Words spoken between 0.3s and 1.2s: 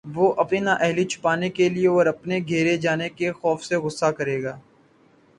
اپنی نااہلی